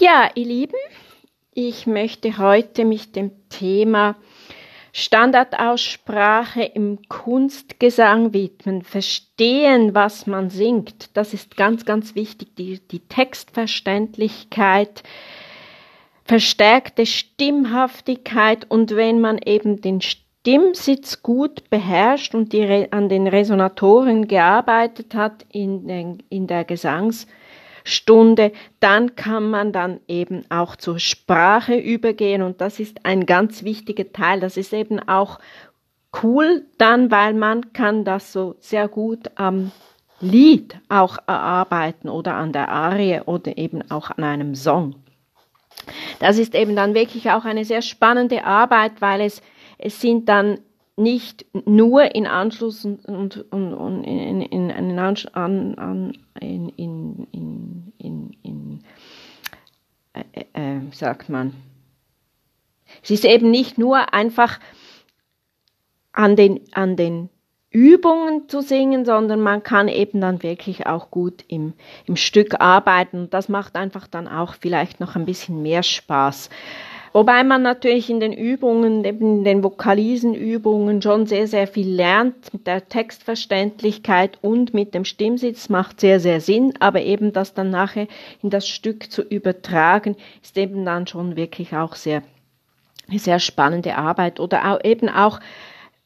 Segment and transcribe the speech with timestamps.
[0.00, 0.78] Ja, ihr Lieben,
[1.54, 4.14] ich möchte heute mich dem Thema
[4.92, 8.82] Standardaussprache im Kunstgesang widmen.
[8.82, 11.16] Verstehen, was man singt.
[11.16, 12.54] Das ist ganz, ganz wichtig.
[12.54, 15.02] Die, die Textverständlichkeit,
[16.24, 24.28] verstärkte Stimmhaftigkeit und wenn man eben den Stimmsitz gut beherrscht und die, an den Resonatoren
[24.28, 27.26] gearbeitet hat in, den, in der Gesangs-
[27.88, 33.64] Stunde, dann kann man dann eben auch zur Sprache übergehen und das ist ein ganz
[33.64, 34.40] wichtiger Teil.
[34.40, 35.38] Das ist eben auch
[36.22, 39.72] cool dann, weil man kann das so sehr gut am
[40.20, 44.96] Lied auch erarbeiten oder an der Arie oder eben auch an einem Song.
[46.18, 49.42] Das ist eben dann wirklich auch eine sehr spannende Arbeit, weil es,
[49.78, 50.58] es sind dann
[50.98, 57.28] nicht nur in Anschluss und, und, und, und in, in, in, an, an, in, in,
[57.30, 58.80] in, in, in
[60.12, 61.54] äh, äh, sagt man.
[63.02, 64.58] Es ist eben nicht nur einfach
[66.12, 67.28] an den, an den
[67.70, 71.74] Übungen zu singen, sondern man kann eben dann wirklich auch gut im,
[72.06, 76.48] im Stück arbeiten und das macht einfach dann auch vielleicht noch ein bisschen mehr Spaß.
[77.18, 82.52] Wobei man natürlich in den Übungen, eben in den Vokalisenübungen schon sehr, sehr viel lernt.
[82.52, 87.70] Mit der Textverständlichkeit und mit dem Stimmsitz macht sehr, sehr Sinn, aber eben das dann
[87.70, 88.06] nachher
[88.40, 92.22] in das Stück zu übertragen, ist eben dann schon wirklich auch sehr,
[93.08, 94.38] sehr spannende Arbeit.
[94.38, 95.40] Oder auch eben auch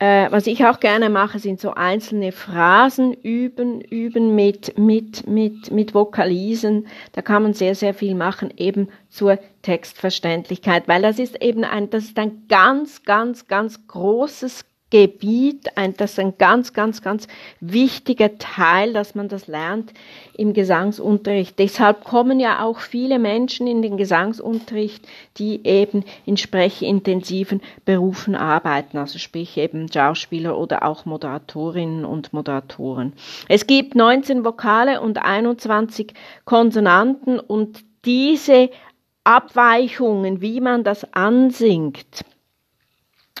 [0.00, 5.72] äh, was ich auch gerne mache, sind so einzelne Phrasen üben, üben mit, mit, mit,
[5.72, 6.86] mit Vokalisen.
[7.12, 11.90] Da kann man sehr, sehr viel machen, eben zur Textverständlichkeit, weil das ist eben ein,
[11.90, 17.28] das ist ein ganz, ganz, ganz großes Gebiet, ein, das ist ein ganz, ganz, ganz
[17.60, 19.92] wichtiger Teil, dass man das lernt
[20.34, 21.58] im Gesangsunterricht.
[21.58, 28.96] Deshalb kommen ja auch viele Menschen in den Gesangsunterricht, die eben in sprechintensiven Berufen arbeiten,
[28.96, 33.12] also sprich eben Schauspieler oder auch Moderatorinnen und Moderatoren.
[33.48, 36.14] Es gibt 19 Vokale und 21
[36.46, 38.70] Konsonanten und diese
[39.24, 42.24] Abweichungen, wie man das ansingt,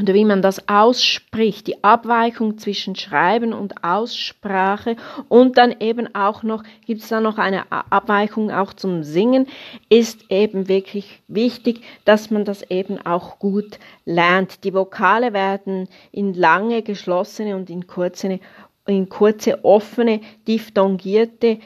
[0.00, 4.96] oder wie man das ausspricht, die Abweichung zwischen Schreiben und Aussprache
[5.28, 9.46] und dann eben auch noch, gibt es da noch eine Abweichung auch zum Singen,
[9.88, 14.64] ist eben wirklich wichtig, dass man das eben auch gut lernt.
[14.64, 18.40] Die Vokale werden in lange geschlossene und in kurze,
[18.86, 21.58] in kurze offene, diphthongierte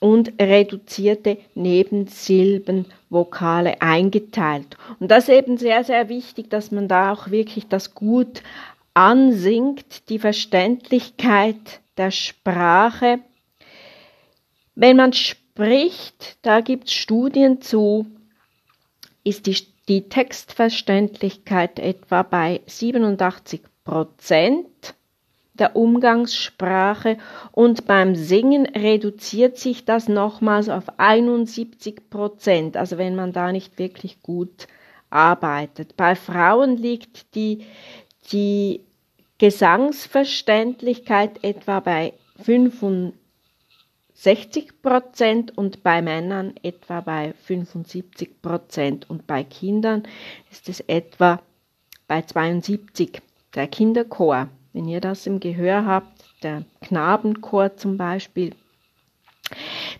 [0.00, 4.76] und reduzierte Nebensilbenvokale eingeteilt.
[4.98, 8.42] Und das ist eben sehr, sehr wichtig, dass man da auch wirklich das gut
[8.94, 13.20] ansingt, die Verständlichkeit der Sprache.
[14.74, 18.06] Wenn man spricht, da gibt es Studien zu,
[19.22, 19.56] ist die,
[19.88, 24.94] die Textverständlichkeit etwa bei 87 Prozent
[25.60, 27.18] der Umgangssprache
[27.52, 33.78] und beim Singen reduziert sich das nochmals auf 71 Prozent, also wenn man da nicht
[33.78, 34.66] wirklich gut
[35.10, 35.96] arbeitet.
[35.96, 37.64] Bei Frauen liegt die,
[38.32, 38.84] die
[39.38, 42.12] Gesangsverständlichkeit etwa bei
[42.44, 50.02] 65 Prozent und bei Männern etwa bei 75 Prozent und bei Kindern
[50.50, 51.40] ist es etwa
[52.06, 53.22] bei 72
[53.54, 54.48] der Kinderchor.
[54.72, 58.54] Wenn ihr das im Gehör habt, der Knabenchor zum Beispiel,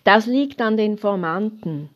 [0.03, 1.89] das liegt an den Formanten.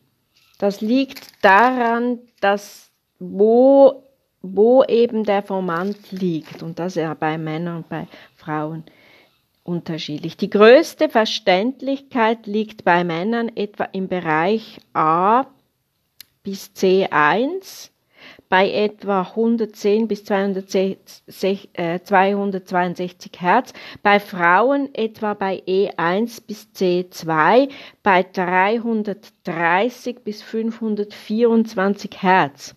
[0.58, 4.02] Das liegt daran, dass wo,
[4.42, 8.06] wo eben der Formant liegt und das ist ja bei Männern und bei
[8.36, 8.84] Frauen
[9.64, 10.36] unterschiedlich.
[10.36, 15.46] Die größte Verständlichkeit liegt bei Männern etwa im Bereich A
[16.42, 17.90] bis C1
[18.48, 21.98] bei etwa 110 bis 262 äh,
[23.38, 27.68] Hertz, bei Frauen etwa bei E1 bis C2
[28.02, 32.74] bei 330 bis 524 Hertz.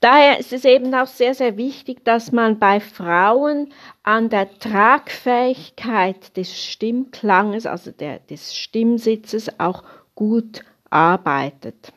[0.00, 3.72] Daher ist es eben auch sehr, sehr wichtig, dass man bei Frauen
[4.02, 11.92] an der Tragfähigkeit des Stimmklanges, also der, des Stimmsitzes, auch gut arbeitet.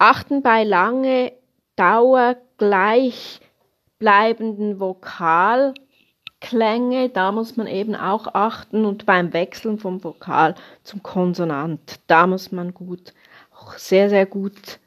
[0.00, 1.32] Achten bei lange
[1.76, 11.02] Dauer gleichbleibenden Vokalklänge, da muss man eben auch achten und beim Wechseln vom Vokal zum
[11.02, 13.12] Konsonant, da muss man gut,
[13.54, 14.78] auch sehr, sehr gut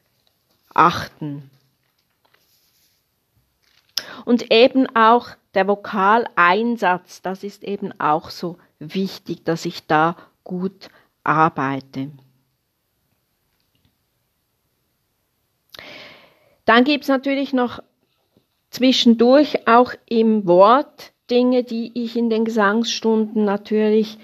[0.74, 1.52] achten.
[4.26, 10.90] Und eben auch der Vokaleinsatz, das ist eben auch so wichtig, dass ich da gut
[11.24, 12.10] arbeite.
[16.66, 17.82] Dann gibt es natürlich noch
[18.70, 24.18] zwischendurch auch im Wort Dinge, die ich in den Gesangsstunden natürlich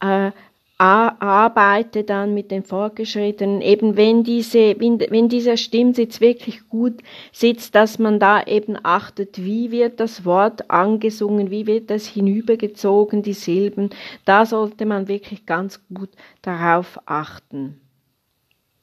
[0.00, 0.30] äh,
[0.78, 7.98] arbeite dann mit den Fortgeschrittenen, eben wenn diese, wenn dieser Stimmsitz wirklich gut sitzt, dass
[7.98, 13.90] man da eben achtet, wie wird das Wort angesungen, wie wird das hinübergezogen, die Silben,
[14.24, 16.10] da sollte man wirklich ganz gut
[16.42, 17.80] darauf achten.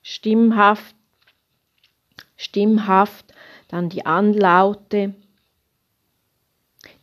[0.01, 0.95] Stimmhaft,
[2.45, 3.25] stimmhaft,
[3.67, 5.13] dann die Anlaute,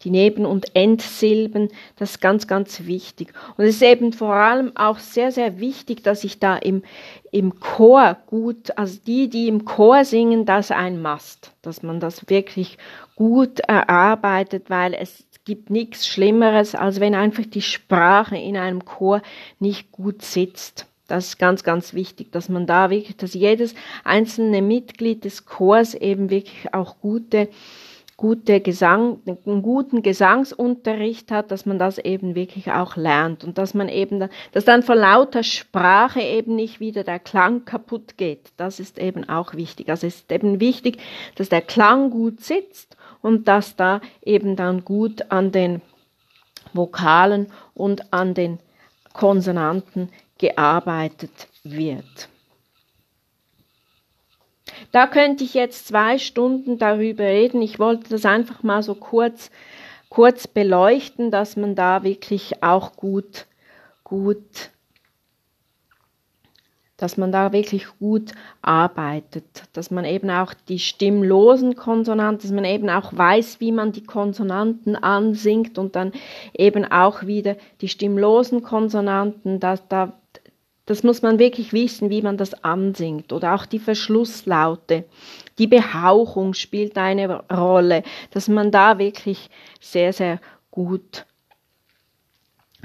[0.02, 3.32] die Neben- und Endsilben, das ist ganz, ganz wichtig.
[3.56, 6.82] Und es ist eben vor allem auch sehr, sehr wichtig, dass ich da im,
[7.30, 12.28] im Chor gut, also die, die im Chor singen, das ein Mast, dass man das
[12.28, 12.78] wirklich
[13.16, 19.22] gut erarbeitet, weil es gibt nichts Schlimmeres, als wenn einfach die Sprache in einem Chor
[19.58, 20.86] nicht gut sitzt.
[21.08, 25.94] Das ist ganz, ganz wichtig, dass man da wirklich, dass jedes einzelne Mitglied des Chors
[25.94, 27.48] eben wirklich auch gute
[28.22, 33.74] gute Gesang, einen guten Gesangsunterricht hat, dass man das eben wirklich auch lernt und dass
[33.74, 38.52] man eben, dass dann vor lauter Sprache eben nicht wieder der Klang kaputt geht.
[38.56, 39.88] Das ist eben auch wichtig.
[39.88, 40.98] Also es ist eben wichtig,
[41.34, 45.82] dass der Klang gut sitzt und dass da eben dann gut an den
[46.72, 48.60] Vokalen und an den
[49.14, 50.10] Konsonanten
[50.42, 52.28] gearbeitet wird.
[54.90, 57.62] Da könnte ich jetzt zwei Stunden darüber reden.
[57.62, 59.52] Ich wollte das einfach mal so kurz,
[60.08, 63.46] kurz beleuchten, dass man da wirklich auch gut,
[64.02, 64.70] gut,
[66.96, 69.44] dass man da wirklich gut arbeitet,
[69.74, 74.04] dass man eben auch die stimmlosen Konsonanten, dass man eben auch weiß, wie man die
[74.04, 76.10] Konsonanten ansingt und dann
[76.52, 80.18] eben auch wieder die stimmlosen Konsonanten, dass da
[80.92, 83.32] das muss man wirklich wissen, wie man das ansingt.
[83.32, 85.04] Oder auch die Verschlusslaute.
[85.56, 89.48] Die Behauchung spielt eine Rolle, dass man da wirklich
[89.80, 90.38] sehr, sehr
[90.70, 91.24] gut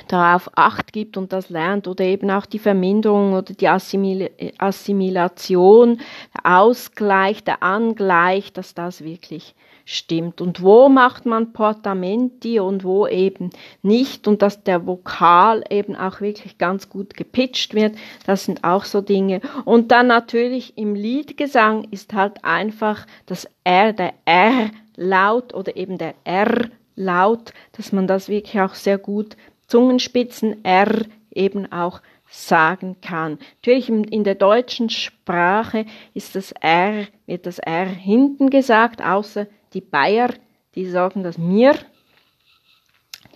[0.07, 5.99] darauf Acht gibt und das lernt oder eben auch die Verminderung oder die Assimil Assimilation,
[6.33, 9.53] der Ausgleich, der Angleich, dass das wirklich
[9.89, 13.51] stimmt und wo macht man Portamenti und wo eben
[13.83, 17.95] nicht und dass der Vokal eben auch wirklich ganz gut gepitcht wird,
[18.25, 19.39] das sind auch so Dinge.
[19.63, 26.15] Und dann natürlich im Liedgesang ist halt einfach das R, der R-Laut oder eben der
[26.25, 29.37] R-Laut, dass man das wirklich auch sehr gut
[29.67, 33.39] Zungenspitzen R eben auch sagen kann.
[33.59, 39.81] Natürlich in der deutschen Sprache ist das R, wird das R hinten gesagt, außer die
[39.81, 40.33] Bayer,
[40.75, 41.75] die sagen das mir,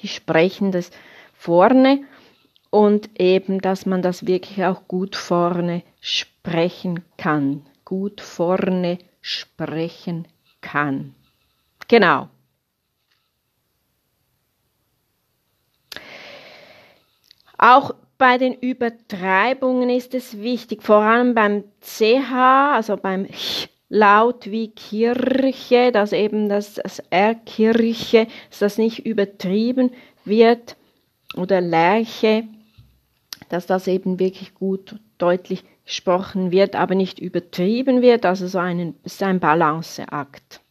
[0.01, 0.92] die sprechen das
[1.33, 2.04] vorne
[2.69, 7.66] und eben, dass man das wirklich auch gut vorne sprechen kann.
[7.86, 10.28] Gut vorne sprechen
[10.62, 11.13] kann.
[11.88, 12.30] Genau.
[17.57, 24.50] Auch bei den Übertreibungen ist es wichtig, vor allem beim CH, also beim Ch laut
[24.50, 29.92] wie Kirche, dass eben das, das R Kirche, dass das nicht übertrieben
[30.24, 30.78] wird
[31.36, 32.46] oder Lerche,
[33.50, 38.96] dass das eben wirklich gut deutlich gesprochen wird, aber nicht übertrieben wird, also so ein,
[39.04, 40.62] ist ein Balanceakt.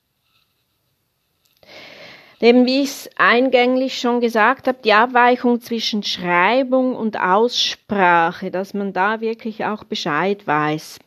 [2.41, 8.73] Eben wie ich es eingänglich schon gesagt habe, die Abweichung zwischen Schreibung und Aussprache, dass
[8.73, 11.01] man da wirklich auch Bescheid weiß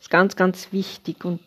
[0.00, 1.24] ist ganz, ganz wichtig.
[1.24, 1.40] Und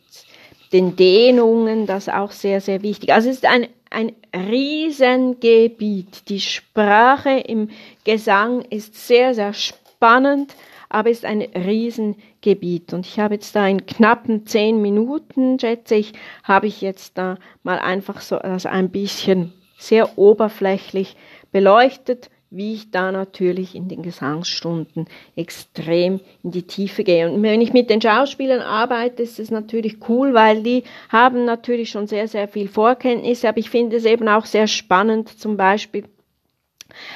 [0.72, 3.14] den Dehnungen, das auch sehr, sehr wichtig.
[3.14, 6.30] Also es ist ein, ein Riesengebiet.
[6.30, 7.70] Die Sprache im
[8.04, 10.56] Gesang ist sehr, sehr spannend,
[10.90, 12.94] aber ist ein Riesengebiet.
[12.94, 17.38] Und ich habe jetzt da in knappen zehn Minuten, schätze ich, habe ich jetzt da
[17.64, 21.16] mal einfach so das ein bisschen sehr oberflächlich
[21.52, 27.32] beleuchtet wie ich da natürlich in den Gesangsstunden extrem in die Tiefe gehe.
[27.32, 31.90] Und wenn ich mit den Schauspielern arbeite, ist es natürlich cool, weil die haben natürlich
[31.90, 36.04] schon sehr, sehr viel Vorkenntnisse, aber ich finde es eben auch sehr spannend, zum Beispiel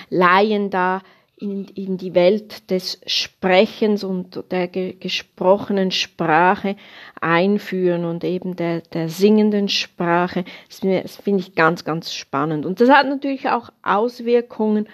[0.09, 1.01] Laien da
[1.37, 6.77] in, in die Welt des Sprechens und der ge gesprochenen Sprache
[7.19, 10.45] einführen und eben der, der singenden Sprache.
[10.69, 12.65] Das, das finde ich ganz, ganz spannend.
[12.65, 14.87] Und das hat natürlich auch Auswirkungen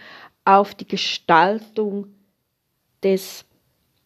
[0.45, 2.07] auf die Gestaltung
[3.03, 3.45] des,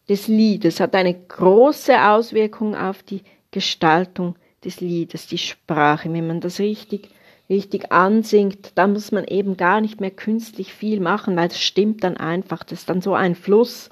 [0.08, 6.40] des Liedes, hat eine große Auswirkung auf die Gestaltung des Liedes, die Sprache, wenn man
[6.40, 7.10] das richtig
[7.48, 12.02] richtig ansingt, da muss man eben gar nicht mehr künstlich viel machen, weil es stimmt
[12.04, 12.64] dann einfach.
[12.64, 13.90] Das ist dann so ein Fluss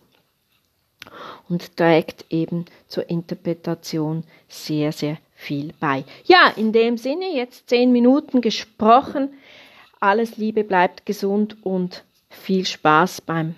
[1.49, 6.05] und trägt eben zur Interpretation sehr, sehr viel bei.
[6.25, 9.31] Ja, in dem Sinne, jetzt zehn Minuten gesprochen.
[10.01, 13.55] Alles Liebe, bleibt gesund und viel Spaß beim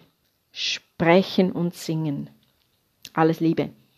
[0.53, 2.31] Sprechen und Singen.
[3.13, 3.71] Alles Liebe.